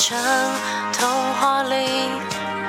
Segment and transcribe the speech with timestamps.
[0.00, 0.18] 成
[0.94, 1.76] 童话里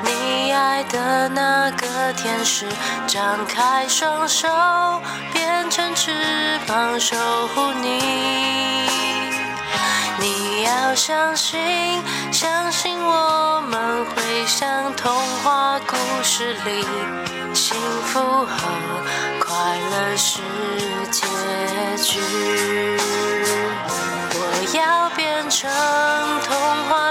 [0.04, 2.68] 你爱的那个天使，
[3.08, 4.50] 张开双手，
[5.32, 6.12] 变成翅
[6.68, 7.16] 膀守
[7.56, 7.88] 护你。
[10.20, 16.86] 你要相信，相信我们会像童话故事里，
[17.54, 17.78] 幸
[18.08, 18.58] 福和
[19.40, 19.56] 快
[19.90, 20.42] 乐是
[21.10, 21.26] 结
[22.04, 22.20] 局。
[24.34, 25.70] 我要变成
[26.44, 26.56] 童
[26.88, 27.11] 话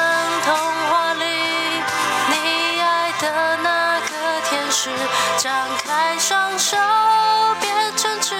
[5.37, 6.75] 张开双手，
[7.61, 8.33] 变成翅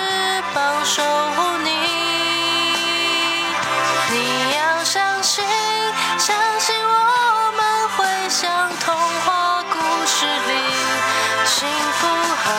[0.56, 1.70] 膀守护你。
[4.09, 5.45] 你要相信，
[6.17, 7.62] 相信我们
[7.95, 10.52] 会像童话故事里，
[11.45, 12.50] 幸福和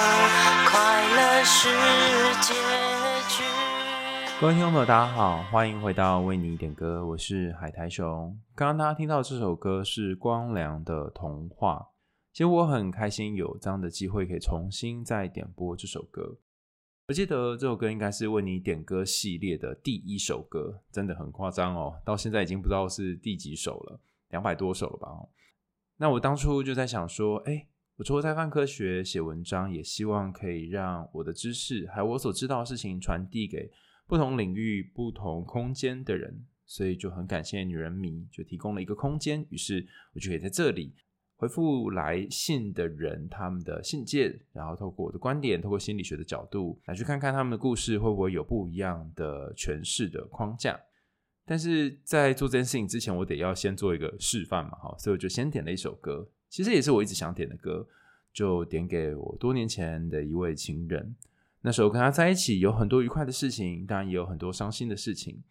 [0.71, 1.69] 快乐是
[2.41, 2.55] 结
[3.29, 3.43] 局。
[4.41, 8.39] 各位听众朋友，大家好，欢迎回到为你点歌，我是海苔熊。
[8.55, 11.87] 刚刚大家听到这首歌是光良的《童话》。
[12.33, 16.39] 其实我很开心有这样的机会，可以重新再点播这首歌。
[17.09, 22.01] 我记得这首歌应该是为你点歌系列的第一首歌，真的很夸张哦！
[22.07, 25.09] 到现在已经不知道是第几首了，两百多首了吧？
[25.99, 27.67] 那我当初就在想说，哎，
[27.97, 33.71] 我除了在泛科学写文章，也希望可以让我的知识还有我所知道的事情传递给
[34.07, 40.95] 不同领域、不同空间的人，所以就很感谢女人迷，就提供了一个空间，于是我就可以在这里。
[41.43, 50.81] 回复来信的人，他们的信件，然后透过我的观点，透过心理学的角度来去看看他们的故事，会不会有不一样的诠释的框架？
[51.45, 57.85] 但是在做这件事情之前，我得要先做一个示范嘛，哈，所以我就先点了一首歌，其实也是我一直想点的歌，
[58.33, 61.13] 就点给我多年前的一位情人。
[61.63, 65.43] 那时候跟他在一起有很多愉快的事情，当然也有很多伤心的事情。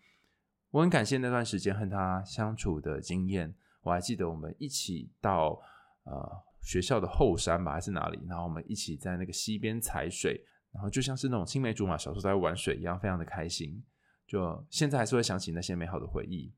[0.69, 5.62] 我很感谢那段时间和他相处的经验，我还记得我们一起到。
[6.03, 8.19] 呃，学校的后山吧，还是哪里？
[8.28, 13.84] 然后我们一起在那个溪边踩水，然后就像是那种青梅竹马小时候在玩水一样，非常的开心。
[14.25, 16.53] 就现在还是会想起那些美好的回忆。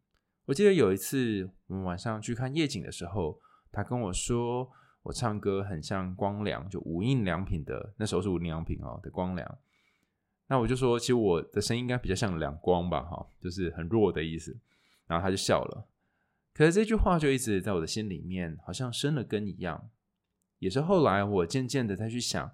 [0.46, 3.40] 我记得有一次我们晚上去看夜景的时候，
[3.72, 4.70] 他跟我说
[5.02, 9.58] 我唱歌很像光良，就无印良品的，那时候是无印良品哦的光良。
[10.48, 14.56] 那我就说，其实我的声音应该比较像两光吧，哈，就是很弱的意思。
[15.08, 15.88] 然后他就笑了。
[16.54, 19.90] 可是这句话就一直在我的心里面，好像生了根一样。
[20.60, 22.52] 也是后来我渐渐的再去想，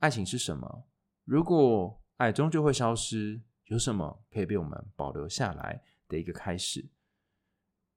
[0.00, 0.84] 爱情是什么？
[1.24, 6.88] 如果爱终究会消失，有什么可以被我们保留下来的一个开始？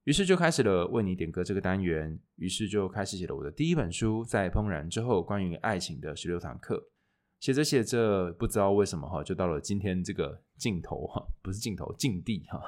[0.04, 2.18] 于是就开始了为你点歌这个单元。
[2.36, 6.88] 于是就开始写了我的第一本书，在怦然之后，关于爱情的十六堂课。
[7.38, 12.60] 写着写着，不知道为什么哈，就到了今天这个镜头哈，不是镜头，境地哈，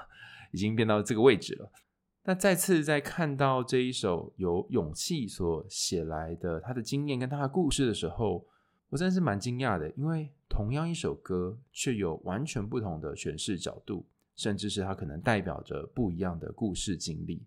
[0.53, 1.72] 已经变到这个位置了。
[2.26, 8.46] 那再次在看到这一首由勇气所写来的他的经验跟他的故事的时候，
[8.88, 17.42] 我真的是蛮惊讶的，因为同样一首歌，却有完全不同的诠释角度，甚至是他可能代表着不一样的故事经历。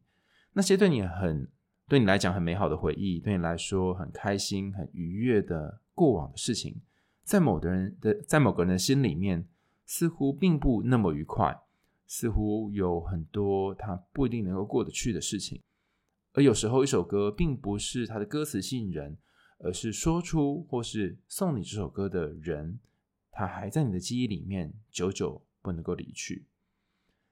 [0.54, 1.48] 那些对你很
[1.88, 6.80] 对你来讲很美好的回忆，对你来说很开心、很愉悦的过往的事情，
[7.24, 9.48] 在某的人的在某个人的心里面，
[9.88, 11.60] 似乎并不那么愉快。
[12.08, 15.62] 似乎有很多他不一定能够过得去的事情，
[16.34, 19.18] 而有时候一首歌并不是他的歌词吸引人，
[19.60, 22.80] 而是说出或是送你这首歌的人，
[23.30, 26.48] 他还在你的记忆里面，久久不能够离去。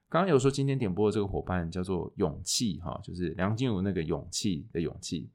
[0.09, 5.29] 刚刚有说今天点播的这个伙伴叫做勇气哈，就是梁静茹那个勇气的勇气。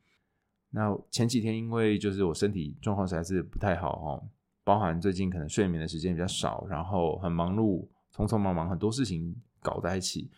[0.71, 4.23] 那前几天因为就是我身体状况实在是不太好哈，
[4.63, 7.89] 包含最近可能睡眠的时间比较少，然后很忙碌。
[8.15, 10.31] 匆匆忙忙，很多事情搞在一起，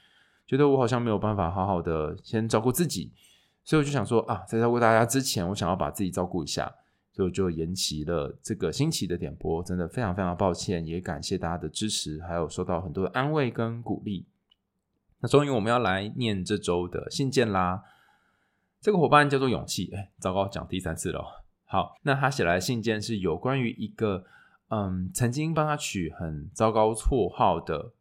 [0.47, 3.13] 觉得我好像没有办法好好的先照顾自己，
[3.65, 6.73] 所以我就想说啊，在照顾大家之前，我想要把自己照顾一下，
[7.13, 9.63] 所以我就延期了这个星期的点播。
[9.63, 14.27] 真的非常非常抱歉，也感谢大家的支持，还有收到很多的安慰跟鼓励。
[15.21, 17.83] 那终于我们要来念这周的信件啦。
[18.81, 21.45] 这个伙伴叫做勇气，哎，糟糕，讲第三次了。
[21.65, 24.25] 好，那他写来的信件是有关于一个。
[24.75, 27.93] 嗯，曾经帮他取很糟糕绰号的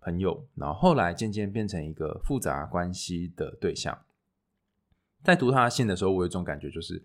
[0.00, 3.98] 朋友，然后后来渐渐变成一个复杂关系的对象。
[5.24, 7.04] 在读他的信的时候，我有一种感觉，就是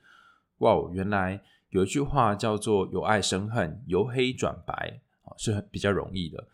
[0.59, 5.01] 哇哦，原来有一句话叫做“由爱生恨，由黑转白”，
[5.37, 6.47] 是很比较容易的。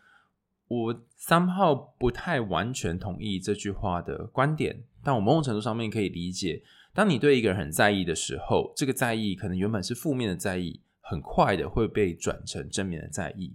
[0.70, 6.64] 我三号不太完全同意这句话的观点，但我某种程度上面可以理解，
[6.94, 10.80] 当你对一个人很在意的时候，这个在意可能原本是负面的在意，
[11.12, 13.54] 很快的会被转成正面的在意。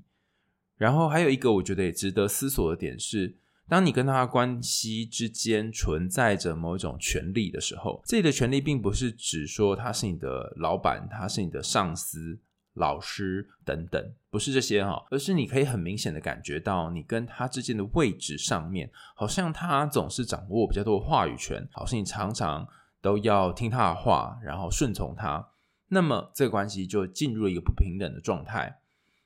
[0.77, 3.35] 然后还有一个我觉得也值得思索的点是，
[3.67, 12.39] 当你跟他关系之间存在着某一种权利的时候，这里的权利并不是指说他是你的老板，他是你的上司。
[12.79, 22.69] 老师等等，不是这些哈，而是你可以很明显的感觉到，你跟他之间的位置上面，好像他总是掌握比较多的话语权，好像你常常
[23.01, 25.43] 都要听他的话，然后顺从他，
[25.89, 28.81] 那么这个关系就进入了一个不平等的状态。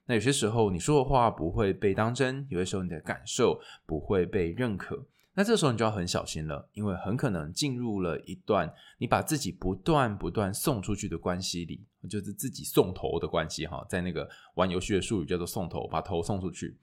[0.06, 5.06] 那有些时候你说的话不会被当真，有些时候你的感受不会被认可。
[5.32, 11.80] 那这时候你就要很小心了，因为很可能进入了一段你把自己不断不断送出去的关系里，
[12.10, 16.76] 就是自己送头的关系哈，在那个玩游戏的术语叫做送头，把头送出去，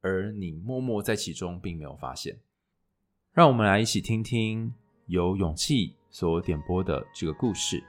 [0.00, 2.38] 而你默默在其中并没有发现。
[3.32, 4.72] 让我们来一起听听
[5.06, 7.84] 由勇气所点播的这个故事。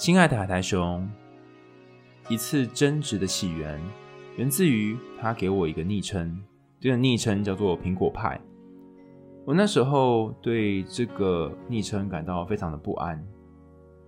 [0.00, 1.06] 亲爱的海苔熊，
[2.30, 3.78] 一次争执的起源。
[4.38, 6.42] 源自于他给我一个昵称，
[6.80, 8.40] 这个昵称叫做“苹果派”。
[9.44, 13.22] 我那时候对这个昵称感到非常的不安，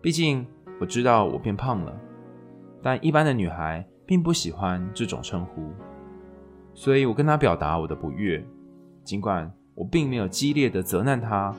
[0.00, 0.46] 毕竟
[0.80, 1.94] 我知道我变胖了，
[2.82, 5.70] 但一般的女孩并不喜欢这种称呼，
[6.72, 8.42] 所以我跟她表达我的不悦。
[9.04, 11.54] 尽管我并没有激烈的责难她，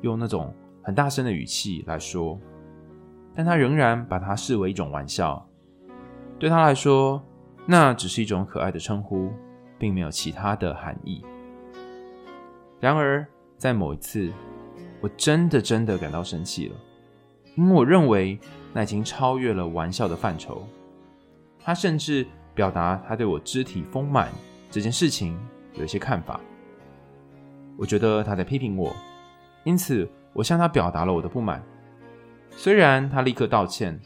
[0.00, 2.40] 用那种很大声的语气来说，
[3.38, 5.48] 但他仍然把它视为一种玩笑。
[6.40, 7.24] 对他来说，
[7.66, 9.30] 那只是一种可爱的称呼，
[9.78, 11.24] 并没有其他的含义。
[12.80, 13.24] 然而，
[13.56, 14.32] 在某一次，
[15.00, 16.74] 我真的真的感到生气了，
[17.54, 18.40] 因为我认为
[18.72, 20.66] 那已经超越了玩笑的范畴。
[21.60, 22.26] 他甚至
[22.56, 24.32] 表达他对我肢体丰满
[24.68, 25.38] 这件事情
[25.74, 26.40] 有一些看法。
[27.76, 28.92] 我觉得他在批评我，
[29.62, 31.62] 因此我向他表达了我的不满。
[32.58, 33.98] 虽然他立刻道歉。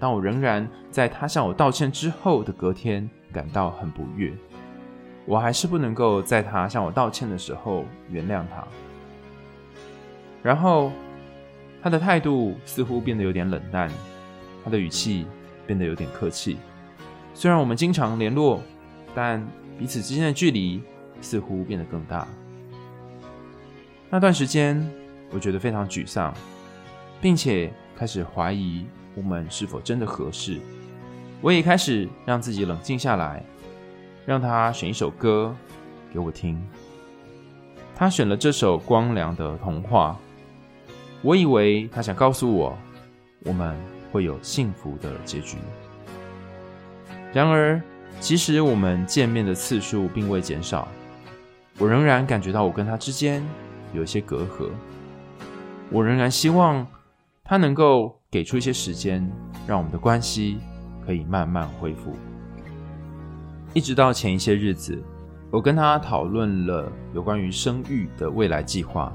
[0.00, 4.32] 但我仍然在他向我道歉之后的隔天感到很不悦，
[5.26, 8.64] 我还是不能够在他向我道歉的时候原谅他。
[10.40, 10.92] 然后
[11.82, 13.90] 他的态度似乎变得有点冷淡，
[14.64, 15.26] 他的语气
[15.66, 16.58] 变得有点客气。
[17.34, 18.62] 虽然我们经常联络，
[19.16, 19.44] 但
[19.76, 20.80] 彼此之间的距离
[21.20, 22.24] 似乎变得更大。
[24.10, 24.88] 那段时间，
[25.32, 26.32] 我觉得非常沮丧，
[27.20, 28.86] 并且开始怀疑。
[29.14, 30.60] 我们是否真的合适？
[31.40, 33.44] 我也开始让自己冷静下来，
[34.24, 35.52] 让他选一首歌
[36.12, 36.60] 给我听。
[37.96, 40.16] 他选了这首《光良的童话》，
[41.22, 42.78] 我以为他想告诉我，
[43.40, 43.76] 我们
[44.12, 45.56] 会有幸福的结局。
[47.32, 47.82] 然而，
[48.20, 50.86] 其实我们见面的次数并未减少，
[51.78, 53.44] 我仍然感觉到我跟他之间
[53.92, 54.70] 有一些隔阂。
[55.90, 56.86] 我仍然希望
[57.48, 58.14] 他能够。
[58.30, 59.26] 给出一些时间，
[59.66, 60.58] 让我们的关系
[61.06, 62.12] 可以慢慢恢复。
[63.72, 65.02] 一直到前一些日子，
[65.50, 69.10] 我跟他讨论了有关于生育的未来计划，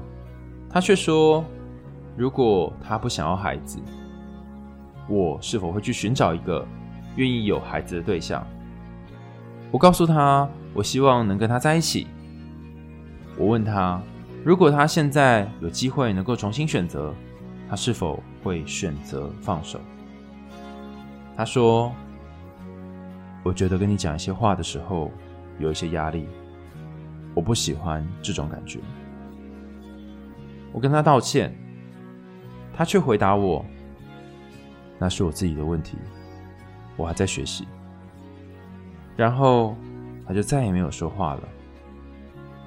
[0.68, 1.44] 他却说，
[2.16, 3.78] 如果他不想要孩子，
[5.08, 6.66] 我是否会去寻找一个
[7.14, 8.44] 愿意有孩子的对象？
[9.70, 12.08] 我告诉他，我希望能跟他在一起。
[13.38, 14.02] 我问他，
[14.44, 17.14] 如果他现在有机会能够重新选择，
[17.68, 19.80] 他是否会选择放手？
[21.36, 21.92] 他说
[23.42, 25.10] ：“我觉得跟你讲一些话的时候
[25.58, 26.28] 有一些压力，
[27.34, 28.78] 我不喜欢这种感觉。”
[30.72, 31.52] 我跟他道歉，
[32.76, 33.64] 他却回答我
[34.98, 35.96] ：“那是我自己的问题，
[36.96, 37.66] 我还在学习。”
[39.16, 39.76] 然后
[40.26, 41.42] 他就再也没有说话了。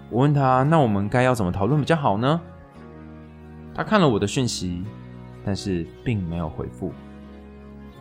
[0.09, 2.41] 我问他：“那我们该要怎么讨论比较好呢？”
[3.77, 4.83] 他看了我的讯息，
[5.45, 6.91] 但是并没有回复。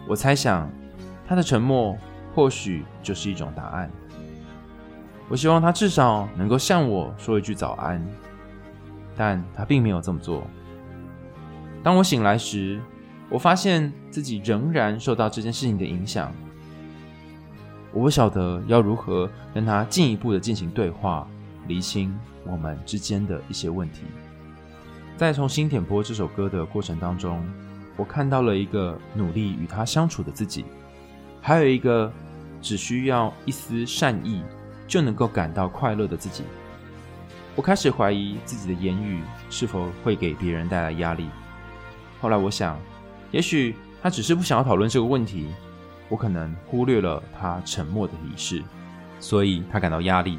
[0.09, 0.71] 我猜想，
[1.28, 1.95] 他的沉默
[2.35, 3.90] 或许就是一种答案。
[5.28, 8.02] 我希望他至少能够向我说一句早安，
[9.14, 10.47] 但他并没有这么做。
[11.83, 12.80] 当我醒来时，
[13.28, 16.33] 我发现自己仍然受到这件事情的影响。
[17.92, 21.28] 我不晓得要如何跟他进一步的进行对话，
[21.66, 24.04] 厘清我们之间的一些问题。
[25.16, 27.42] 在重新点播这首歌的过程当中，
[27.96, 30.66] 我看到了一个努力与他相处的自己，
[31.40, 32.12] 还有一个
[32.61, 34.42] 只需要一丝善意
[34.87, 36.44] 就能够感到快乐的自己。
[37.54, 41.30] 我开始怀疑自己的言语是否会给别人带来压力。
[42.20, 42.78] 后来我想，
[43.30, 45.46] 也许他只是不想要讨论这个问题，
[46.11, 48.62] 我可能忽略了他沉默的仪式，
[49.18, 50.38] 所以他感到压力。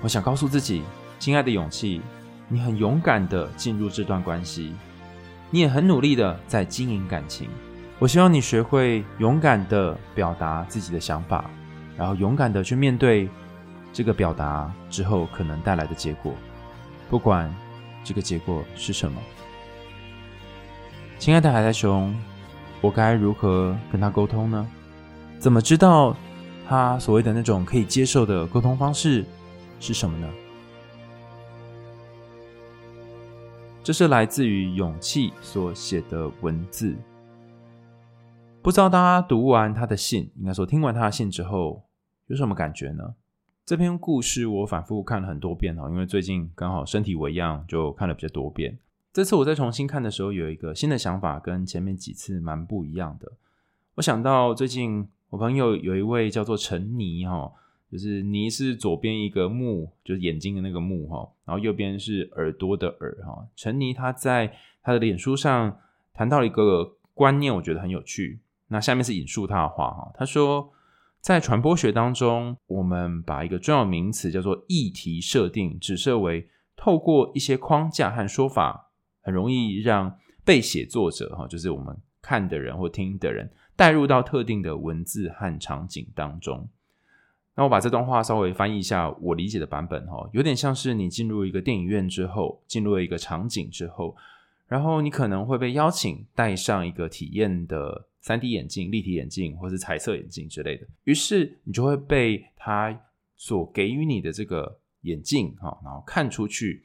[0.00, 0.82] 我想告诉自己，
[1.18, 2.00] 亲爱的勇气，
[2.48, 4.72] 你很勇敢的进入这段关系，
[5.50, 7.48] 你也很努力的在经营感情。
[7.98, 11.50] 我希望你学会勇敢的表达自己的想法，
[11.96, 13.28] 然后勇敢的去面对
[13.92, 16.34] 这个表达之后可能带来的结果，
[17.08, 17.52] 不管
[18.04, 19.18] 这个结果是什么。
[21.18, 22.14] 亲爱的海苔熊，
[22.80, 24.66] 我该如何跟他沟通呢？
[25.38, 26.14] 怎么知道
[26.68, 29.24] 他所谓的那种可以接受的沟通方式
[29.80, 30.28] 是什么呢？
[33.86, 36.96] 这是来自于勇气所写的文字。
[38.60, 41.84] 不知道大家读完他的信，应该说听完他的信之后，
[42.26, 43.14] 有什么感觉呢？
[43.64, 48.76] 这篇故事我反复看了很多遍哦，因为最近刚好身体为恙，就看了比较多遍。
[49.12, 53.34] 这次我再重新看的时候，有一个新的想法，跟前面几次蛮不一样的。
[53.94, 57.52] 我想到最近我朋友有一位叫做陈妮哈，
[57.90, 63.46] 就是妮是左边一个目，就是眼睛的那个目哈，然后右边是耳朵的耳哈。
[63.54, 64.52] 陈妮他在
[64.82, 65.78] 他的脸书上
[66.12, 68.40] 谈到了一个观念，我觉得很有趣。
[68.68, 70.72] 那下面是引述他的话哈，他说，
[71.20, 78.90] 在传播学当中，我们把一个重要名词叫做议题设定，指设为透过一些框架和说法，
[79.22, 86.68] 很容易让被写作者哈，就是我们看的人或听的人，带入到特定的文字和场景当中。
[87.56, 94.14] 那我把这段话稍微翻译一下，我理解的版本哈，有点像是你进入一个电影院之后，进入了一个场景之后，
[94.68, 98.06] 然后你可能会被邀请戴上一个体验的。
[98.26, 102.92] 3D 眼镜、立体眼镜或是彩色眼镜之类的，于是你就会被他
[103.36, 106.82] 所给予你的这个眼镜哈，然后看出去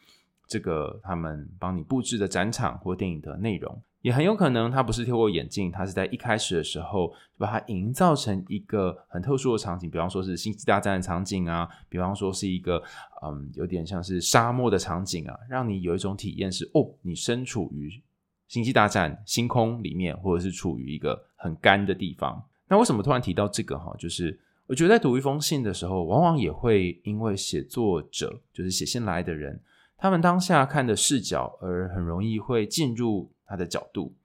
[0.47, 12.81] 这个他们帮你布置的展场或电影的内容，也很有可能它不是透过眼镜，它是在一开始的时候把它营造成一个很特殊的场景，比方说是星际大战的场景啊，比方说是一个
[13.23, 18.01] 嗯有点像是沙漠的场景啊，让你有一种体验是哦，你身处于。
[18.47, 22.43] 星际大战星空里面，或者是处于一个很干的地方。
[22.67, 23.95] 那为什么突然提到这个哈？
[23.97, 29.57] 就是我觉得在读一封信的时候，往往也会因为写作者，就是写信来的人，
[29.97, 34.15] 他们当下看的视角，而很容易会进入他的角度。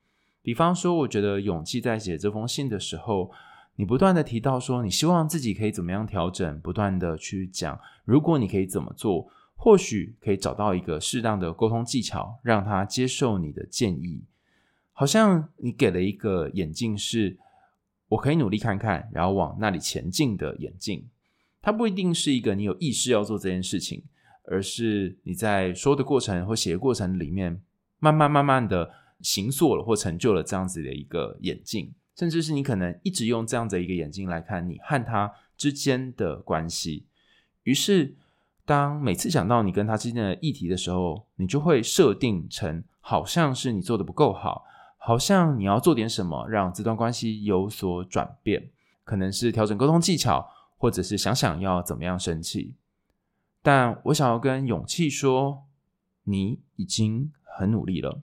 [0.41, 3.31] 比方说，我觉得勇气在写这封信的时候，
[3.75, 9.31] 你不断的提到说，你希望自己可以怎么样调整，不断的去讲，如果你可以怎么做。
[9.59, 14.23] 或许可以找到一个适当的沟通技巧，让他接受你的建议。
[14.93, 17.39] 好像你给了一个眼镜，是
[18.09, 21.09] 我可以努力看看，然后往那里前进的眼镜。
[21.63, 24.05] 它不一定是一个你有意识要做这件事情，
[24.45, 27.59] 而是你在说的过程或写的过程里面，
[27.99, 37.07] 慢慢慢慢的形塑了或成就了这样子的一个眼镜，甚至是你可能一直用这样的一个眼镜来看你和他之间的关系。
[37.63, 38.17] 于是。
[38.69, 44.65] 当每次想到你跟他之间的议题的时候，你就会设定成好像是你做的不够好，
[44.99, 48.71] 好像你要做点什么让这段关系有所转变，
[49.05, 52.75] 可能是调整沟通技巧，或者是想想要怎么样生气。
[53.63, 55.63] 但我想要跟勇气说，
[56.25, 58.21] 你已经很努力了。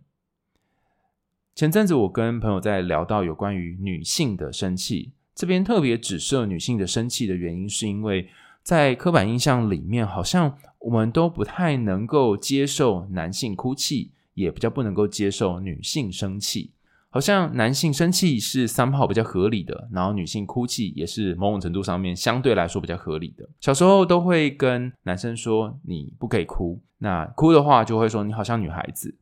[1.55, 8.27] 前阵子我跟朋友在聊到有关于女性的生气，这边特别指涉女性的生气的原因，是因为。
[8.63, 16.71] 在刻板印象里面，好像我们都不太能够接受男性哭泣，也比较不能够接受女性生气。
[17.09, 23.45] 好像男性生气是 somehow 比较合理的，然后女性哭泣也是某种程度上面相对来说比较合理的。
[23.59, 29.13] 小时候都会跟男生说你不可以哭，那哭的话就会说你好像女孩子。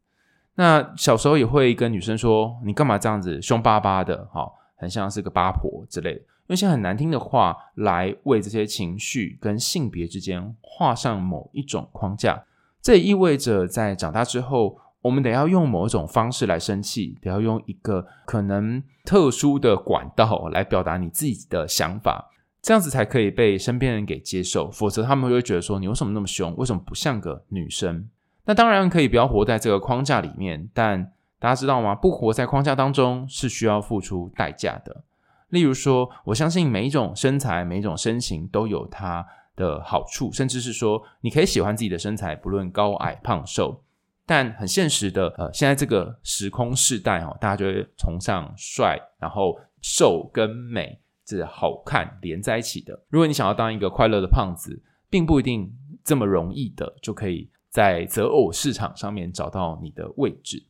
[0.56, 6.22] 那小时候也会跟女生说你干嘛这样子凶巴巴的，好，很像是个八婆之类的。
[6.48, 12.44] 用一些很难听的话来为这些情绪跟性别之间画上某一种框架，
[12.82, 22.30] 这也意味着在长大之后，我们得要用某一种方式来生气，得要用一个可能特殊的管道来表达你自己的想法，
[22.62, 28.10] 这样子才可以被身边人给接受，否则他们会觉得说你为什么那么凶，为什么不像个女生？
[28.46, 31.96] 那当然可以不要活在这个框架里面，但大家知道吗？
[31.96, 35.04] 不活在框架当中是需要付出代价的。
[35.50, 43.84] 例如说，我相信每一种身材、每一种身形都有它的好处，甚至是说，你可以喜欢自己的身材，不论高矮胖瘦。
[44.26, 52.98] 但很现实的，呃，现在这个时空世代哦，大家就会崇尚帅，然后瘦跟美，这好看连在一起的。
[53.10, 55.70] 如果你想要当一个快乐的胖子，并不一定
[56.02, 60.68] 这么容易的就可以在择偶市场上面找到你的位置。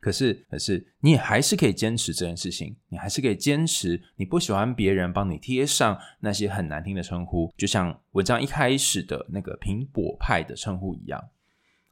[0.00, 11.22] 可是，可是，你也还是可以坚持这件事情，你还是可以坚持你不喜欢别人帮你贴上那些很难听的称呼，就像文章一开始的那个苹果派的称呼一样。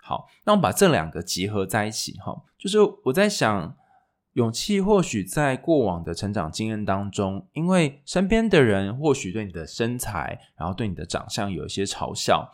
[0.03, 3.77] 好，那我们把这两个结合在一起，哈，就是我在想，
[4.33, 12.51] 勇气或许在过往的成长经验当中，因为身边的人或许对你的身材，然后对你的长相有一些嘲笑，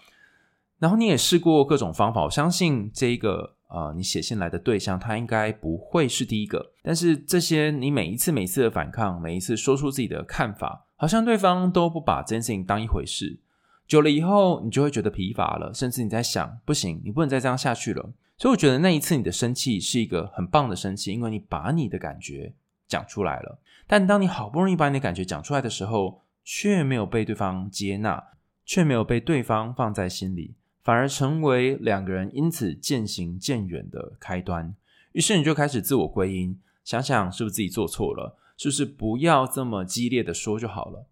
[0.78, 3.54] 然后你也试过各种方法，我相信这一个。
[3.68, 6.70] 呃，你写信来的对象，他应该不会是第一个。
[6.84, 13.40] 但是这些你每一次、每一次的反抗，每一次说出自己的看法，好像对方都不把这件事情当一回事。
[13.88, 18.08] 久了以后，你就会觉得疲乏了，甚至你在想，不行，你不能再这样下去了。
[18.38, 22.54] 所以我觉得那一次你的生气是一个很棒的生气，因为你把你的感觉
[22.86, 23.58] 讲出来了。
[23.88, 28.22] 但当你好不容易把你的感觉讲出来的时候，却没有被对方接纳，
[28.64, 30.54] 却没有被对方放在心里。
[30.86, 34.72] 反而成为两个人因此渐行渐远的开端。
[35.10, 41.08] 于是你就开始自我归因，想想是不是自己做错了，是不是不要这么激烈的说就好了。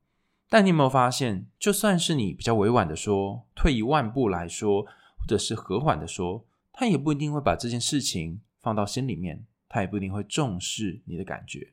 [0.49, 11.73] 但你有没有发现，就算是你比较委婉的说，退一万步来说，或者是和缓的说，他也不一定会把这件事情放到心里面，他也不一定会重视你的感觉。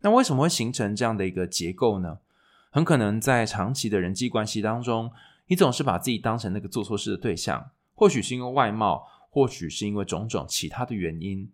[0.00, 2.18] 那为什么会形成这样的一个结构呢？
[2.68, 5.10] 很可能在长期的人际关系当中。
[5.48, 11.50] 你总是把自己当成那个做错事的对象，或许是因为外貌，或许是因为种种其他的原因。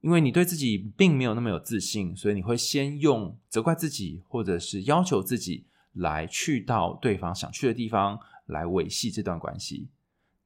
[0.00, 9.88] 因为你对自己并没有那么有自信，所以你会先用责怪自己，或者是要求自己来去到对方想去的地方，来维系这段关系。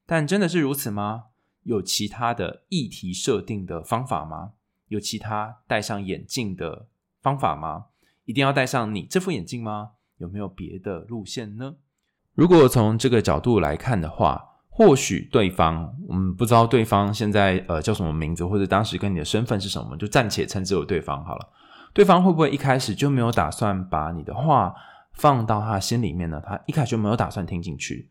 [0.05, 1.25] 但真的是如此吗？
[1.63, 4.53] 有其他的议题设定的方法吗？
[4.89, 6.87] 有其他戴上眼镜的
[7.23, 7.87] 方法吗？
[8.27, 9.93] 一定要戴上你这副眼镜吗？
[10.19, 11.77] 有没有别的路线呢？
[12.37, 21.49] 如果从这个角度来看的话，或许对方，我们不知道对方现在呃叫什么名字，或者当时跟你的身份是什么，就暂且称之为对方好了。
[21.95, 24.75] 对方会不会一开始就没有打算把你的话
[25.15, 26.43] 放到他心里面呢？
[26.47, 28.11] 他一开始就没有打算听进去，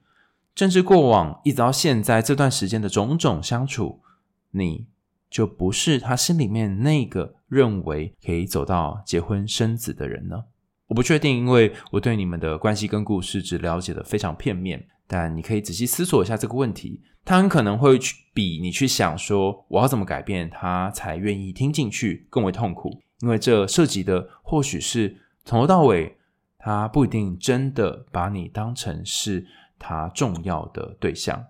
[0.56, 4.02] 甚至过往一直到现在这段时间的种种相处，
[4.50, 4.88] 你
[5.30, 10.46] 就不是他心里面那个认为可以走到结婚生子的人呢？
[10.88, 14.88] 我不确定，因为我对你们的关系跟故事只了解的非常片面。
[15.08, 22.90] 但你可以仔细思索一下这个问题，他很可能会去比你去想说我要怎么改变他才愿意听进去更为痛苦，
[23.22, 26.18] 因为这涉及的或许是从头到尾
[26.58, 29.46] 他不一定真的把你当成是
[29.78, 31.46] 他重要的对象。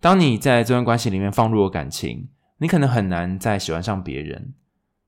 [0.00, 4.54] 当你在这段关系里面放入了感情，你可能很难再喜欢上别人。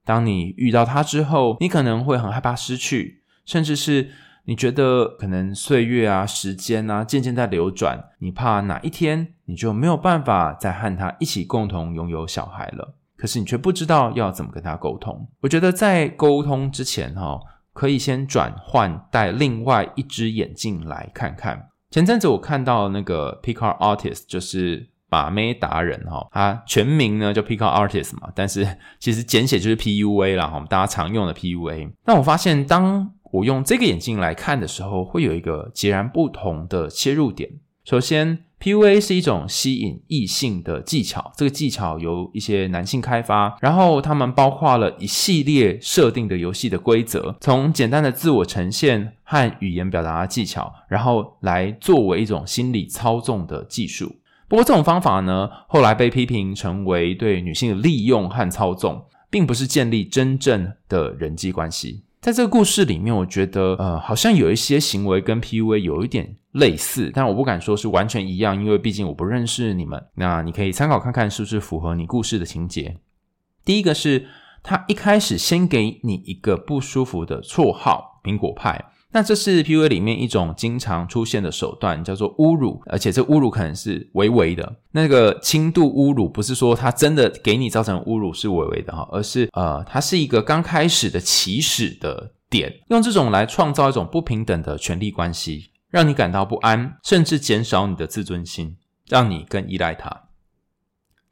[0.04, 3.21] 当你遇到他之后，你可能会很害怕失去。
[3.44, 4.11] 甚至是
[4.44, 12.94] 你觉得可能岁月啊、时间啊渐渐在流转，你怕哪一天你就没有办法再和他一起共同拥有小孩了。
[13.16, 15.28] 可是你却不知道要怎么跟他沟通。
[15.42, 17.38] 我觉得在沟通之前，哈，
[17.72, 21.68] 可以先转换戴另外一只眼镜来看看。
[21.90, 28.66] 前阵子我看到那个 Pickup Artist，就是把妹达人，哈，他全名呢叫 Pickup Artist 嘛，但是
[28.98, 31.92] 其实简写就是 PUA 啦，哈，我们大家常用的 PUA。
[32.07, 37.49] 那我发现当我用这个眼镜来看的时候，会有一个截然不同的切入点。
[37.83, 54.14] 首先，PUA 是一种吸引异性的技巧，这个技巧由一些男性开发，然后他们包括了一系列设定的游戏的规则，从简单的自我呈现和语言表达的技巧，然后来作为一种心理操纵的技术。
[54.47, 62.05] 不过，这种方法呢，后来被批评成为对女性的利用和操纵，并不是建立真正的人际关系。
[62.22, 70.00] 在这个故事里面，我觉得呃，好像有一些行为跟 PUA 有一点类似，但我不敢说是完全一样，因为毕竟我不认识你们。
[70.14, 72.96] 那你可以参考看看是不是符合你故事的情节。
[73.64, 74.28] 第一个是
[74.62, 78.85] 他一开始先给你一个不舒服的绰号“苹果派”。
[79.14, 84.77] 那这是 PUA 里面一种经常出现的手段，叫做侮辱，而且这侮辱可能是微微的。
[84.92, 100.22] 那个轻度侮辱不是说他真的给你造成侮辱是微微的哈，而是呃，它是一个刚开始的起始的点，用这种来创造一种不平等的权利关系，让你感到不安，甚至减少你的自尊心，让你更依赖他。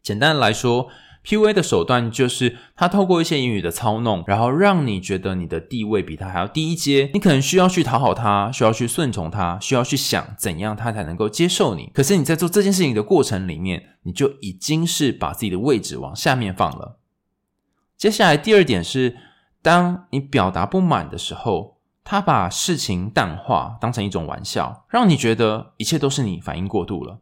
[0.02, 0.88] 简单来说。
[1.30, 11.88] PUA 的手段就是他透过一些言语的操弄，然后让你觉得你的地位比他还要低一阶，你可能需要去讨好他，需要去顺从他，需要去想怎样他才能够接受你。
[11.94, 16.98] 可是你在做这件事情的过程里面，你就已经是把自己的位置往下面放了。
[17.96, 19.16] 接下来第二点是，
[19.62, 21.76] 当你表达不满的时候。
[22.02, 27.20] 他把事情淡化，当成一种玩笑，让你觉得一切都是你反应过度了。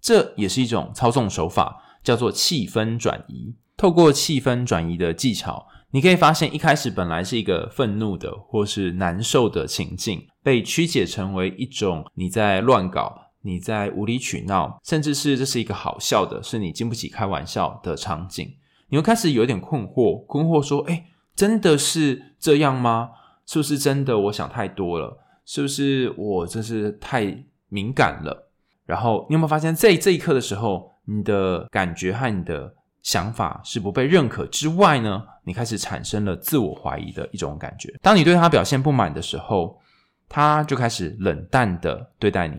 [0.00, 3.54] 这也是一种操纵手法，叫做气氛转移。
[3.76, 18.56] 透过气氛转移的技巧，你可以发现，一开始本来是一个愤怒的或是难受的情境，被曲解成为一种你在乱搞、你在无理取闹，甚至是这是一个好笑的，是你经不起开玩笑的场景。
[18.88, 21.04] 你会开始有点困惑，困惑说：“诶，
[21.36, 23.10] 真的是这样吗？
[23.44, 24.18] 是不是真的？
[24.18, 28.50] 我想太多了，是不是我真是太敏感了？”
[28.86, 35.22] 然后你有没有发现，在这一刻的时候，你的感觉和你的想法是不被认可之外呢？
[35.44, 37.94] 你开始产生了自我怀疑的一种感觉。
[38.02, 39.80] 当你对他表现不满的时候，
[40.28, 42.56] 他就开始冷淡的对待你。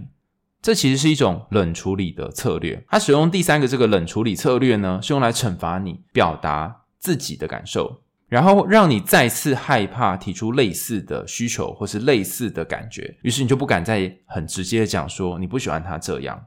[0.61, 2.83] 这其实是一种冷处理的策略。
[2.89, 16.43] 他使用第三个这个冷处理策略呢，是用来惩罚你表达自己的感受，然后让你再次害怕提出类似的需求或是类似的感觉，于是你就不敢再很直接的讲说你不喜欢他这样。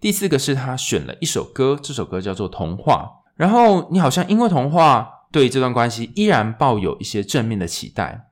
[0.00, 8.28] 第四个是他选了一首歌，这首歌叫做《童话》，然后你好像因为童话对这段关系依然抱有一些正面的期待。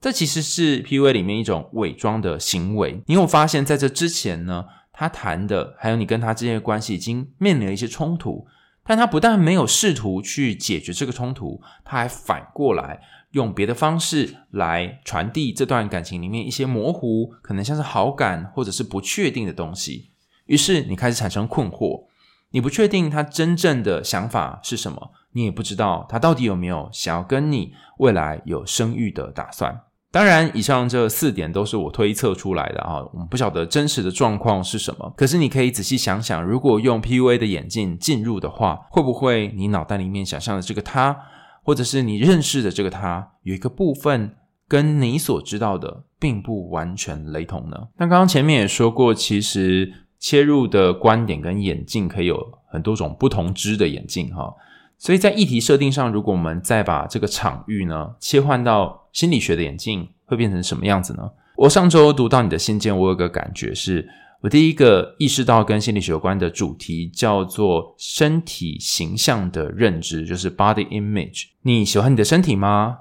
[0.00, 3.04] 这其实是 PUA 里面一种伪装的行为。
[3.06, 8.44] 你有发现，在这之前呢，他谈的还有你跟他之间的关系已经面临了一些冲突，
[8.84, 20.10] 但他不但没有试图去解决这个冲突，他还反过来用别的方式来传递这段感情里面一些模糊，可能像是好感或者是不确定的东西。
[20.46, 22.04] 于是你开始产生困惑，
[22.50, 29.80] 你不确定他真正的想法是什么，你也不知道他到底有没有想要跟你未来有生育的打算。
[30.10, 35.10] 当然，以上这四点都是我推测出来的啊，我们不晓得真实的状况是什么。
[35.16, 41.18] 可是你可以仔细想想，如果用 PUA 的眼镜进入的话，会不会你脑袋里面想象的这个他，
[41.62, 44.36] 或者是你认识的这个他，有一个部分
[44.68, 47.88] 跟你所知道的并不完全雷同呢？
[47.96, 49.90] 那刚刚前面也说过，其实
[50.22, 54.54] 切入的观点跟眼镜可以有很多种不同支的眼镜哈。
[54.96, 61.28] 所以在议题设定上，如果我们再把这个场域呢切换到心理学的眼镜，会变成什么样子呢？
[61.56, 64.08] 我上周读到你的信件，我有个感觉是，
[64.42, 71.46] 我第一个意识到跟心理学有关的主题叫做身体形象的认知，就是 body image。
[71.62, 72.98] 你喜欢你的身体吗？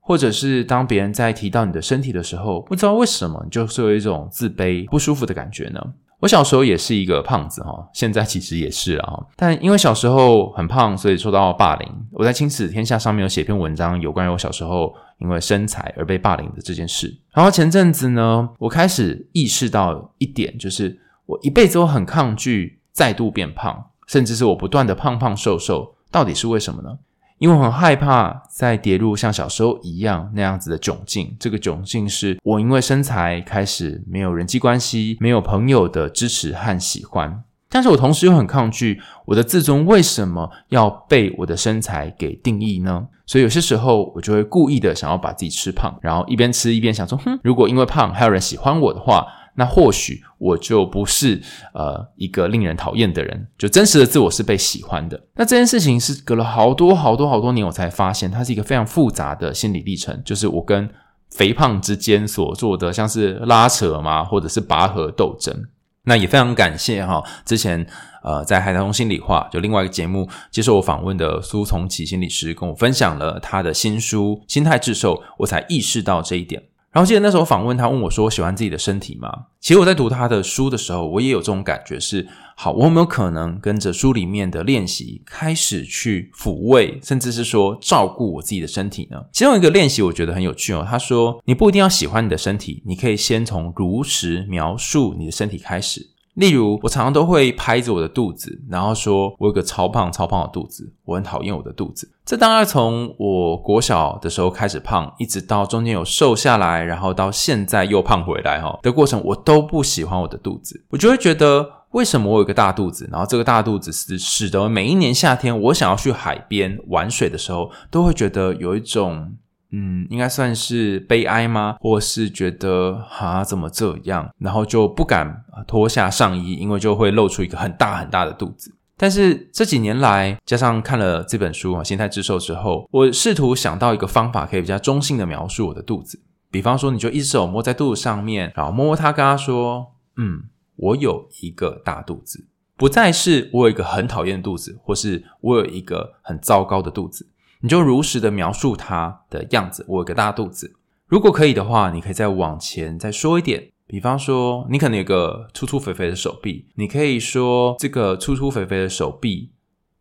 [0.00, 5.80] 或者是当别人在提到你的身体的时候，不知道为什么你，就是有一种自卑、不舒服的感觉呢？
[6.22, 11.88] 我小时候也是一个胖子哈，现在其实也是啊，但因为小时候很胖，所以受到霸凌。
[12.12, 17.12] 我在亲子天下上面有写篇文章，有关于我小时候因为身材而被霸凌的这件事。
[17.32, 26.98] 然后前阵子呢，我开始意识到一点，就是我一辈子都很抗拒再度变胖，甚至是我不断的胖胖瘦瘦，到底是为什么呢？
[27.42, 31.36] 因为我很害怕再跌入像小时候一样那样子的窘境。
[31.40, 37.42] 这个窘境是我因为身材开始没有人际关系，没有朋友的支持和喜欢。
[37.68, 43.08] 但是我同时又很抗拒我的自尊为什么要被我的身材给定义呢？
[43.26, 49.26] 所以有些时候我就会故意的想要把自己吃胖，然后一边吃一边想说：哼，如果因为胖还有人喜欢我的话。
[49.54, 51.40] 那或许我就不是
[51.74, 55.20] 呃一个令人讨厌的人，就真实的自我是被喜欢的。
[55.34, 60.88] 那这件事情是隔了好多好多好多年，我才发现它是一个非常复杂的心理历程，就是我跟
[61.30, 65.64] 肥胖之间所做的像是拉扯嘛，或者是拔河斗争。
[66.04, 67.86] 那也非常感谢哈，之前
[68.24, 76.60] 呃在海苔熊心里话就另外一个节目接受我访问的苏从启心理师跟我分享了他的新书《心态致瘦》，我才意识到这一点。
[76.92, 89.16] 然后记得那时候访问他，问我说：“喜欢自己的身体吗？”其实我在读他的书的时候，我也有这种感觉是：是好，我有没有可能跟着书里面的练习，开始去抚慰，甚至是说照顾我自己的身体呢？
[89.32, 90.86] 其中一个练习我觉得很有趣哦。
[90.86, 102.10] 他说：“你不一定要喜欢你的身体，你可以先从如实描述你的身体开始。”例如，我常常都会拍着我的肚子，然后说我有个超胖、超胖的肚子，我很讨厌我的肚子。
[102.24, 110.82] 这大概从我国小的时候开始胖，一直到中间有瘦下来，然后到现在又胖回来哈的过程，我都不喜欢我的肚子。
[110.88, 113.06] 我就会觉得，为什么我有个大肚子？
[113.12, 119.34] 然后这个大肚子是使得每一年夏天我想要去海边玩水的时候，都会觉得有一种。
[119.72, 121.76] 嗯，应该算是悲哀吗？
[121.80, 124.30] 或是觉得啊，怎么这样？
[124.38, 128.74] 然后就不敢脱下上衣，因为就会露出一个很大很大的肚子。
[128.98, 136.20] 但是这几年来，加上看了这本书啊，《心态致瘦》之后，我试图想到一个方法，可以比较中性的描述我的肚子。
[136.50, 140.44] 比方说，你就一只手摸在肚子上面，然后摸摸它，跟他说：“嗯，
[140.76, 147.30] 我有一个大肚子，不再是我有一个很讨厌的肚子，或是我有一个很糟糕的肚子。”
[147.62, 149.84] 你就如实的描述它的样子。
[149.88, 150.74] 我有个大肚子，
[151.06, 153.70] 如果可以的话，你可以再往前再说一点。
[153.86, 159.52] 比方说，你可能有个粗粗肥肥的手臂，你可以说这个粗粗肥肥的手臂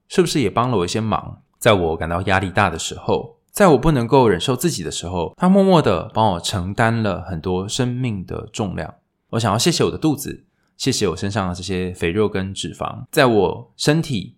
[0.07, 1.41] 是不是也帮了我一些忙？
[1.59, 8.93] 在我感到压力大的时候，在我不能够忍受自己的时候，他默默的帮我承担了很多生命的重量。
[9.31, 10.45] 我想要谢谢我的肚子，
[10.77, 14.37] 谢谢我身上的这些肥肉跟脂肪，在我身体，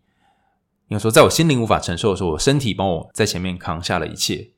[0.93, 4.51] 应该说在我心灵无法承受的时候，我身体帮我在前面扛下了一切。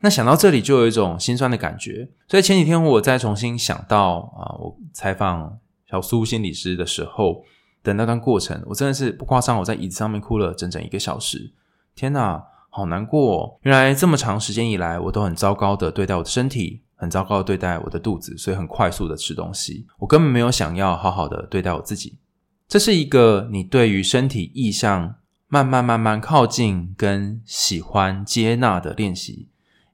[0.00, 7.44] 那想到这里就有一种心酸的感觉，所以前几天我再重新想到啊，我采访小苏心理师的时候
[7.84, 11.52] 的那段过程，我真的是不夸张，我在椅子上面哭了整整一个小时。
[11.94, 13.58] 天哪，好难过哦！
[13.62, 19.86] 原来这么长时间以来，我都很糟糕的对待我的身体，很糟糕的对待我的肚子，所以很快速的吃东西。
[19.98, 22.18] 我根本没有想要好好的对待我自己。
[22.66, 25.16] 这是一个你对于身体意象
[25.48, 29.48] 慢慢慢慢靠近跟喜欢接纳的练习。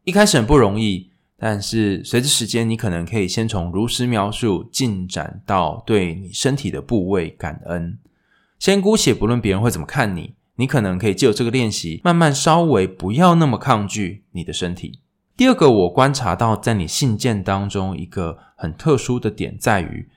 [0.04, 7.98] 一开始很不容易，但是随着时间，你可能可以先从如实描述进展到对你身体的部位感恩。
[8.58, 15.00] 先姑且不论别人会怎么看你，你可能可以借由这个练习，慢慢稍微不要那么抗拒你的身体。
[15.36, 20.08] 第二个，我观察到在你信件当中一个很特殊的点在于。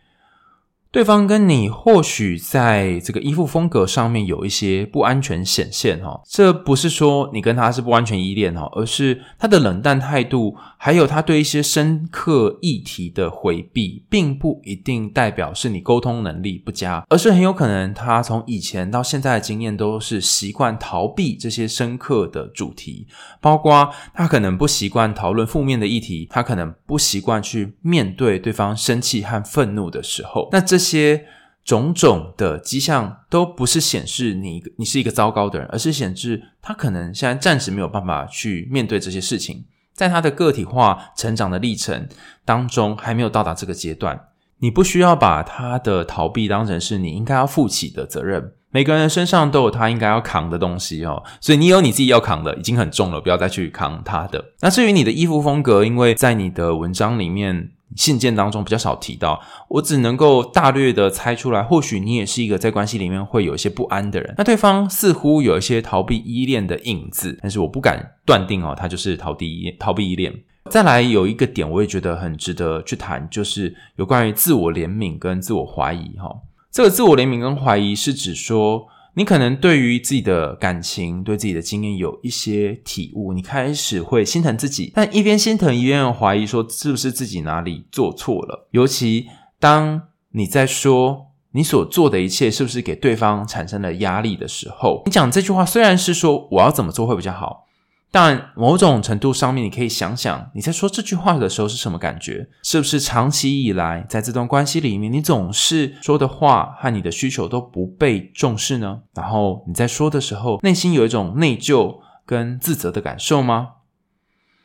[0.94, 23.08] 对方跟你或许在这个依附风格上面有一些不安全显现哈，这不是说你跟他是不安全依恋哈，而是他的冷淡态度，还有他对一些深刻议题的回避，并不一定代表是你沟通能力不佳，而是很有可能他从以前到现在的经验都是习惯逃避这些深刻的主题，
[23.42, 30.83] 包括他可能不习惯讨论负面的议题，他可能不习惯去面对对方生气和愤怒的时候，那这。
[30.84, 31.26] 这些
[31.64, 42.10] 种种的迹象都不是显示你你是一个糟糕的人，而是显示他可能现在暂时没有办法去面对这些事情，在他的个体化成长的历程
[42.44, 44.20] 当中还没有到达这个阶段。
[44.60, 48.52] 你不需要把他的逃避当成是你应该要负起的责任。
[48.70, 54.44] 每个人身上都有他应该要扛的东西哦，所以你有你自己要扛的，已经很重了，不要再去扛他的。
[54.60, 57.72] 那至于你的衣服风格，因为在你的文章里面。
[57.96, 64.34] 信件当中比较少提到，我只能够大略的猜出来，或许你也是一个在关系里面会有一些不安的人。
[64.38, 70.34] 那对方似乎有一些逃避依恋的影子，但是我不敢断定哦，他就是逃避依逃避依恋。
[70.70, 76.34] 再来有一个点，我也觉得很值得去谈，就是有关于自我怜悯跟自我怀疑哈。
[76.72, 78.88] 这个自我怜悯跟怀疑是指说。
[79.16, 88.68] 你可能对于自己的感情、对自己的经验有一些体悟，你开始会心疼自己，但一边心疼一边怀疑，说是不是自己哪里做错了？
[88.72, 89.28] 尤其
[89.60, 97.68] 当你在说你所做的一切是不是给对方产生了压力的时候，你讲这句话虽然是说我要怎么做会比较好。
[98.16, 102.48] 但某种程度上面，你可以想想你在说这句话的时候是什么感觉？
[102.62, 109.02] 是不是长期以来在这段关系里面，你总是说的话和你的需求都不被重视呢？
[109.16, 113.70] 然后你在说的时候，内心有一种内疚跟自责的感受吗？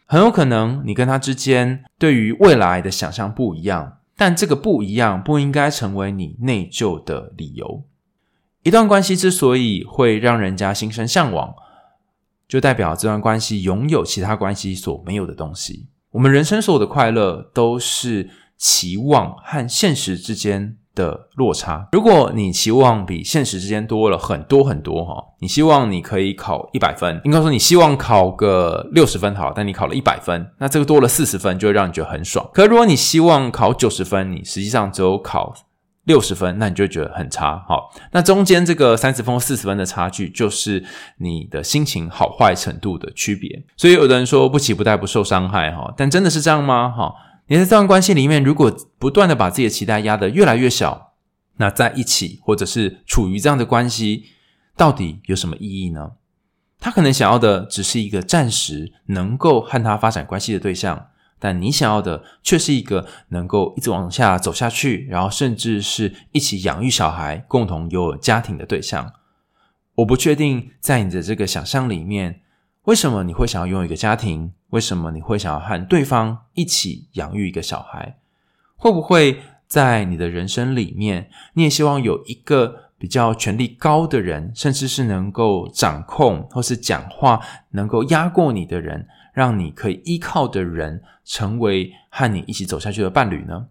[0.04, 7.82] 很有可能你跟他之间对于未来的想象不一样，但这个不一样不应该成为你内疚的理由。
[8.62, 11.54] 一段关系之所以会让人家心生向往，
[12.48, 15.88] 就代表这段关系拥有其他关系所没有的东西。
[16.10, 21.86] 我们人生所有的快乐都是期望和现实之间的落差。
[21.92, 32.48] 如果你期望比现实之间多了很多很多哈，你希望你可以考一百分，应该说你希望考个六十分好，但你考了一百分，那这个多了四十分就会让你觉得很爽。
[32.54, 35.54] 可如果你希望考九十分，你实际上只有考。
[36.08, 37.62] 六十分，那你就觉得很差。
[37.68, 40.82] 好，那中间这个三十分四十分的差距，就是
[41.18, 43.62] 你的心情好坏程度的区别。
[43.76, 46.88] 所以有的人说不期不待不受伤害，哈，但真的是这样吗？
[46.88, 47.14] 哈，
[47.48, 51.12] 你在这段关系里面，如果不断的把自己的期待压得越来越小，
[51.58, 54.24] 那在一起或者是处于这样的关系，
[54.78, 56.12] 到底有什么意义呢？
[56.80, 61.08] 他可能想要的只是一个暂时能够和他发展关系的对象。
[61.38, 69.12] 但你想要的却是一个能够一直往下走下去，然后甚至是一起养育小孩、共同拥有家庭的对象。
[69.96, 72.40] 我不确定在你的这个想象里面，
[72.84, 74.52] 为什么你会想要拥有一个家庭？
[74.70, 78.18] 为什么你会想要和对方一起养育一个小孩？
[78.76, 89.08] 会不会在你的人生里面，你也希望有一个比较权力高的人，甚至是能够掌控或是讲话能够压过你的人？
[89.38, 93.66] 让你可以依靠的人，成为和你一起走下去的伴侣呢？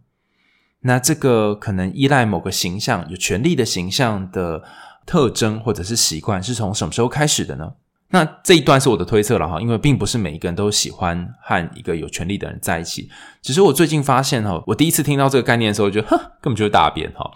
[0.80, 4.64] 那这个可能依赖某个形象，有权力的形象的
[5.06, 7.74] 特征或者是习惯，是从什么时候开始的呢？
[8.12, 13.10] 那这一段是我的推测了哈，因为并不是每一个人都喜欢和一个有权力的人在一起。
[13.42, 17.30] 只是我最近发现哈，我第一次听到这个概念的时候，就哼，根本就是大便哈。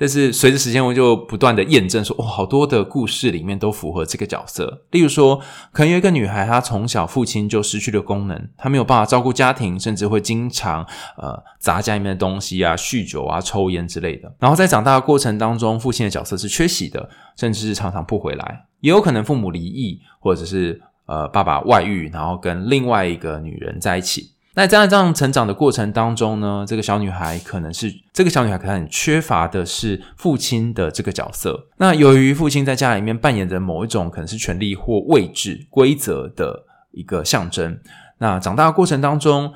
[0.00, 4.84] 但是随着时间，我就不断的验证说，哇，好多的故事里面都符合这个角色。
[4.92, 5.38] 例如说，
[5.72, 10.82] 可能有一个女孩，她从小父亲就失去了功能，她没有办法照顾家庭，甚至会经常
[11.18, 14.32] 呃砸家里面的东西啊、酗酒啊、抽烟之类的。
[14.38, 18.64] 然后在长大的过程当中，父亲的角色是缺席的，甚至是常常不回来。
[18.80, 24.30] 也有可能父母离异，或者是呃爸爸外遇，然后跟另外一个女人在一起。
[24.54, 31.68] 那在这样成长的过程当中呢，这个小女孩可能是这个小女孩可能很缺乏的是父亲的这个角色。
[31.76, 37.78] 那由于父亲在家里面扮演着某一种可能是权力或位置规则的一个象征。
[38.18, 39.52] 那长大的过程当中，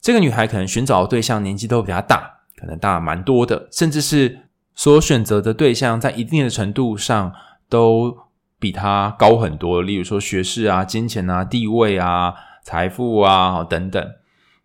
[0.00, 4.40] 这个女孩可能寻找的对象年纪都比较大，可能大蛮多的，甚至是
[4.74, 7.32] 所选择的对象在一定的程度上
[7.70, 8.14] 都
[8.58, 9.80] 比她高很多。
[9.80, 14.06] 例如说学识啊、金钱啊、地位啊、财富啊等等。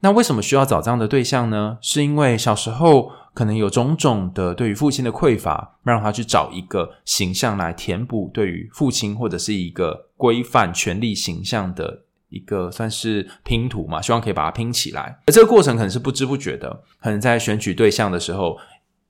[0.01, 1.77] 那为什么需要找这样的对象呢？
[1.81, 15.19] 是因为小时候可能有种种的对于父亲的匮乏，让他去找一个形象来填补对于父亲或者是一个规范权力形象的一个算是拼图嘛，希望可以把它拼起来。
[15.27, 18.57] 而这个过程可能是不知不觉的，可能在选取对象的时候，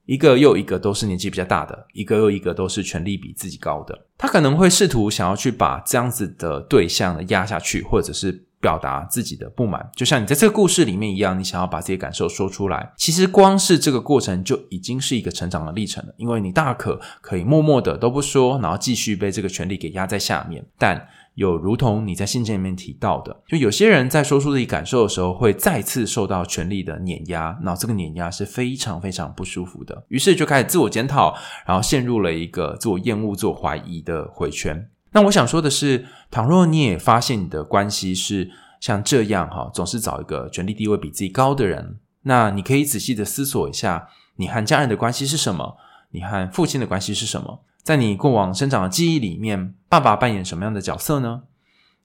[0.08, 8.46] 一个又一个都是年纪比较大的，一个又一个都是权力比自己高的，他可能会试图想要去把这样子的对象呢压下去，或者是。
[8.62, 12.92] 表达自己的不满，就像你在这个故事里面一样，你想要把这些感受说出来。
[12.98, 20.66] 其实光是这个过程就已经是一个成长的历程了，因为你大可可以默默的都不说，然后继续被这个权力给压在下面。
[20.78, 30.04] 但有如同你在信件里面提到的，就有些人在说出自己感受的时候，会再次受到权力的碾压，然后这个碾压是非常非常不舒服的。
[30.10, 31.34] 于是就开始自我检讨，
[31.66, 34.90] 然后陷入了一个自我厌恶、自我怀疑的回圈。
[35.12, 45.78] 那我想说的是，倘若你也发现你的关系是像这样哈，总是找一个权力地位比自己高的人，那你可以仔细的思索一下，你和家人的关系是什么？
[46.12, 47.62] 你和父亲的关系是什么？
[47.84, 51.44] 在你过往生长的记忆里面，爸爸扮演什么样的角色呢？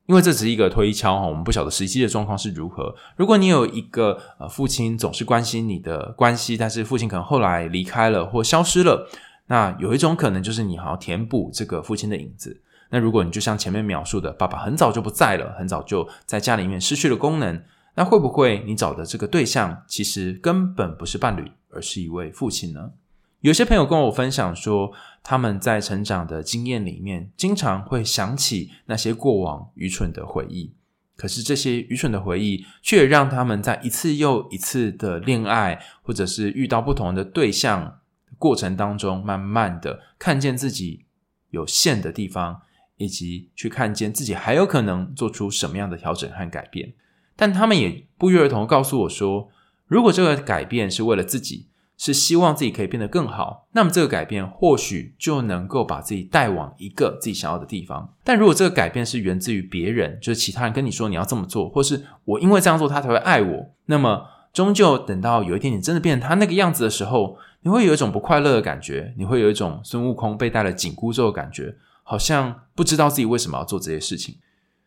[0.07, 2.95] 因为这只是一个推敲哈，我们不晓得实际的状况是如何。
[3.17, 9.09] 如果你有一个呃父亲总是关心你的关系，但是父亲可能后来离开了或消失了，
[9.47, 12.63] 那有一种可能就是你好像填补这个父亲的影子。
[12.95, 17.61] 那如果你就像前面描述的，爸爸很早就不在了，很早就在家里面失去了功能，
[17.97, 22.93] 那会不会你找的这个对象其实根本不是伴侣，而是一位父亲呢？
[23.41, 24.93] 有些朋友跟我分享说，
[25.25, 30.73] 他们在成长的经验里面，经常会想起那些过往愚蠢的回忆，
[31.17, 37.99] 可是这些愚蠢的回忆，却让他们在一次又一次的恋爱，或者是遇到不同的对象
[38.39, 41.05] 过程当中，慢慢的看见自己
[41.51, 42.61] 有限的地方。
[42.97, 46.93] 以及去看见自己还有可能做出什么样的调整和改变，
[47.37, 49.49] 但他们也不约而同告诉我说，
[49.87, 58.13] 如果这个改变是为了自己，是希望自己可以变得更好，那么这个改变或许就能够把自己带往一个自己想要的地方。
[58.25, 71.77] 但如果这个改变是源自于别人，就是其他人跟你说你要这么做，或是我因为这样做他才会爱我，那么终究等到有一天你真的变成他那个样子的时候，你会有一种不快乐的感觉，你会有一种孙悟空被戴了紧箍咒的感觉。
[72.05, 74.37] 好像不知道自己为什么要做这些事情，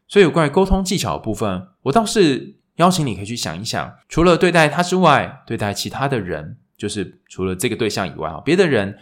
[0.08, 8.97] 所以有关于沟通技巧的部分，我倒是邀请你可以去想一想，除了对待他之外，对待其他的人，就是除了这个对象以外，啊，别的人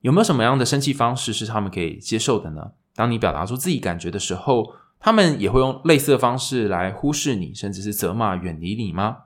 [0.00, 2.72] 有没有什么样的生气方式是他们可以接受的呢？
[2.94, 9.16] 当你表达出自己感觉的时候，他们也会用类似的方式来忽视你，甚至是责骂、远离你吗？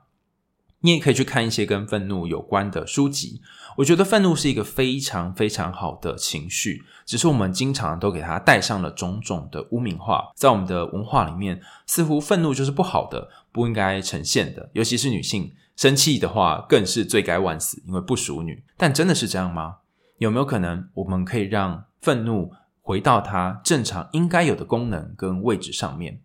[0.87, 3.41] 你也可以去看一些跟愤怒有关的书籍。
[3.75, 10.31] 我觉得愤怒是一个非常非常好的情绪，只是我们经常都给它带上了种种的污名化。
[10.33, 14.69] 在我们的文化里面，似乎愤怒就是不好的，不应该呈现的。
[14.71, 18.63] 尤其是女性生气的话，更是罪该万死，因为不淑女。
[18.77, 19.79] 但真的是这样吗？
[20.19, 26.21] 有没有可能我们可以让愤怒回到它正常应该有的功能跟位置上面？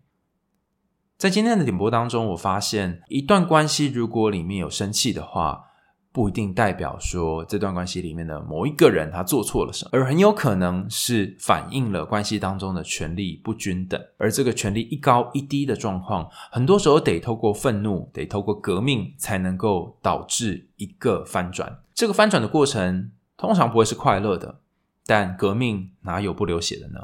[1.17, 5.63] 在今天的点播当中，我发现一段关系如果里面有生气的话，
[6.11, 13.99] 不一定代表说这段关系里面的某一个人他做错了什么，而很有可能是反映了关系当中的权力不均等。
[14.17, 21.79] 而这个权力一高一低的状况，很多时候得透过愤怒，得透过革命，才能够导致一个翻转。
[21.95, 24.59] 这个翻转的过程通常不会是快乐的，
[25.05, 26.99] 但革命哪有不流血的呢？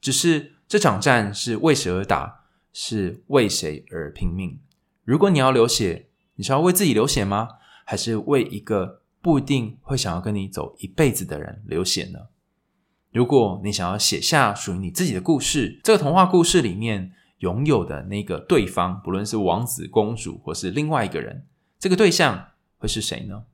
[0.00, 2.39] 只是这场战是为谁而打？
[2.72, 4.60] 是为谁而拼命？
[5.04, 7.48] 如果你要流血，你是要为自己流血吗？
[7.84, 12.18] 还是为一个不一定会想要跟你走一辈子的人流血呢？
[13.12, 21.44] 如果你想要写下属于你自己的故事，这个童话故事里面拥有的那个对方，不论是王子、公主，或是另外一个人，
[21.78, 23.44] 这个对象会是谁呢？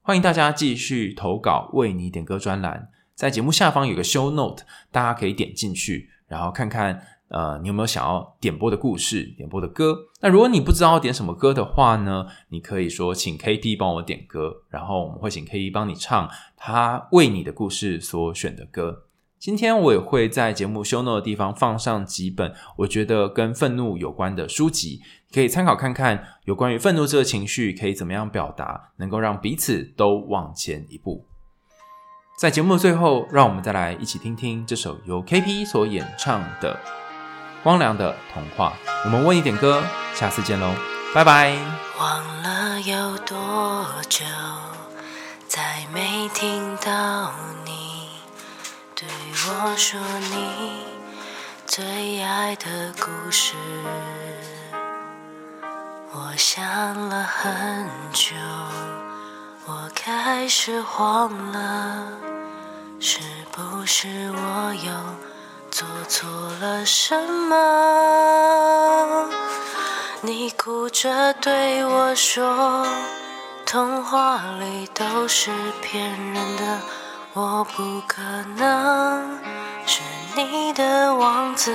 [0.00, 7.06] 欢迎大家继续投稿为你点歌专栏，在节目下方有个 show note，大家可以点进去，然后看看。
[7.32, 9.96] 呃，你有没有想要点播的故事、点播的歌？
[10.20, 19.04] 那如果你不知道点什么歌的话呢，你可以说请 KP 帮我点歌，然后我们会请 KP 帮你唱他为你的故事所选的歌。
[19.38, 25.00] 今天我也会在节目 show note 的地方放上几本我觉得跟愤怒有关的书籍，
[25.32, 31.24] 可以参考看看有关于愤怒这个情绪可以怎么样表达，能够让彼此都往前一步。
[32.38, 37.01] 在节目的最后，让我们再来一起听听这首由 KP 所演唱的。
[37.62, 38.72] 光良的童话，
[39.04, 39.82] 我们问一点歌，
[40.14, 40.74] 下次见喽，
[41.14, 41.56] 拜拜。
[41.98, 44.24] 忘了有多久，
[45.46, 47.32] 再没听到
[47.64, 48.08] 你
[48.96, 49.06] 对
[49.46, 50.82] 我说你
[51.64, 53.54] 最爱的故事。
[56.12, 56.64] 我想
[57.08, 58.34] 了很久，
[59.66, 62.08] 我开始慌了，
[62.98, 63.20] 是
[63.52, 65.31] 不是我有？
[65.82, 66.30] 做错
[66.60, 67.58] 了什么？
[70.20, 72.86] 你哭着对我说，
[73.66, 76.78] 童话里都是骗人的，
[77.32, 78.22] 我不可
[78.56, 79.40] 能
[79.84, 80.02] 是
[80.36, 81.72] 你的王子。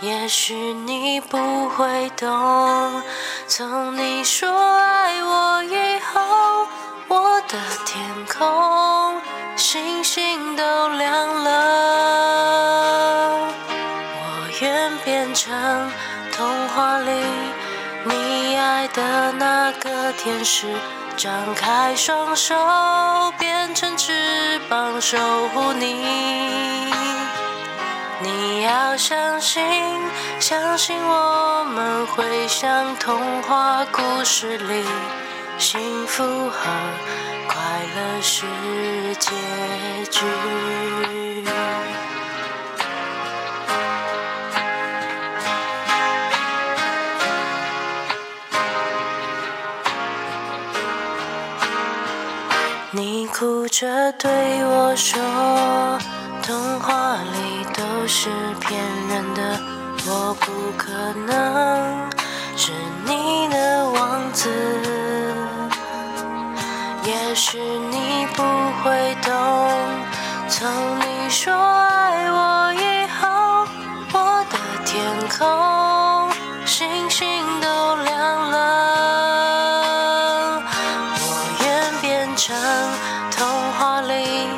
[0.00, 3.02] 也许你不会懂，
[3.46, 6.66] 从你说爱我以后，
[7.08, 9.20] 我的天空。
[9.56, 11.50] 星星都亮了，
[14.16, 15.90] 我愿变成
[16.32, 17.10] 童话里
[18.04, 20.74] 你爱的那个天使，
[21.16, 22.54] 张开双手
[23.38, 26.92] 变成翅膀守护你。
[28.20, 29.62] 你要相信，
[30.40, 34.84] 相信我们会像童话故事里
[35.62, 36.58] 幸福和。
[37.46, 37.56] 快
[37.94, 38.44] 乐是
[39.20, 39.30] 结
[40.10, 40.26] 局。
[52.90, 54.30] 你哭着对
[54.64, 55.22] 我说，
[56.42, 59.60] 童话里都是骗人的，
[60.08, 60.90] 我不可
[61.24, 62.10] 能
[62.56, 62.72] 是
[63.06, 64.50] 你的王子。
[67.54, 68.42] 也许你不
[68.82, 69.30] 会懂，
[70.48, 73.66] 从你说爱我以后，
[74.14, 76.32] 我的天空
[76.64, 78.56] 星星都亮了。
[81.20, 81.22] 我
[81.62, 82.56] 愿变成
[83.36, 84.48] 童话里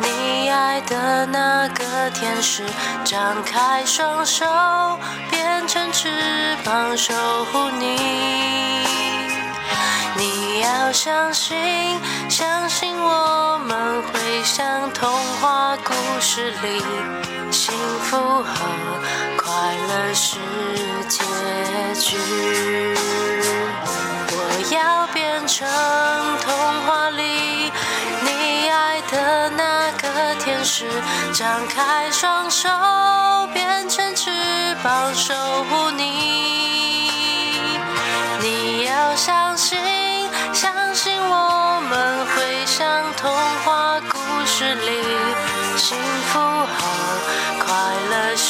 [0.00, 2.64] 你爱的那个天使，
[3.04, 4.44] 张开双手
[5.30, 7.14] 变成翅膀守
[7.52, 8.82] 护你。
[10.16, 11.56] 你要相信，
[16.34, 16.82] 事里，
[17.50, 17.74] 幸
[18.04, 18.54] 福和
[19.36, 19.52] 快
[19.86, 20.38] 乐是
[21.06, 21.18] 结
[22.00, 22.16] 局。
[24.32, 24.36] 我
[24.74, 25.68] 要变成
[26.40, 26.50] 童
[26.86, 27.70] 话里
[28.22, 30.88] 你爱的那个天使，
[31.34, 32.66] 张开双手
[33.52, 34.30] 变成翅
[34.82, 36.21] 膀守护你。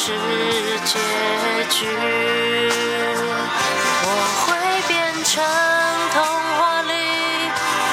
[0.05, 0.11] 是
[0.83, 0.99] 结
[1.69, 1.87] 局。
[4.03, 4.07] 我
[4.43, 4.51] 会
[4.85, 4.91] 变
[5.23, 5.41] 成
[6.11, 6.21] 童
[6.57, 6.91] 话里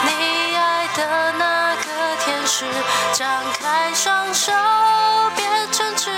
[0.02, 0.10] 你
[0.56, 1.86] 爱的那个
[2.24, 2.66] 天使，
[3.12, 3.28] 张
[3.60, 4.50] 开双手
[5.36, 6.10] 变成翅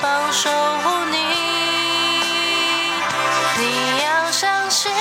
[0.00, 0.48] 膀守
[0.84, 1.16] 护你。
[3.58, 4.92] 你要相信，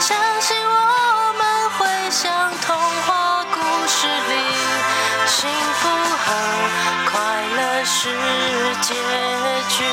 [0.00, 1.84] 相信我们会。
[2.10, 2.74] 像童
[3.04, 4.32] 话故事里，
[5.26, 5.88] 幸福
[6.24, 6.32] 和
[7.88, 8.08] 是
[8.80, 8.94] 结
[9.68, 9.84] 局。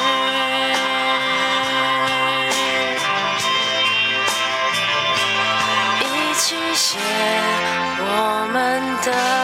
[6.01, 6.97] 一起写
[7.99, 9.42] 我们的。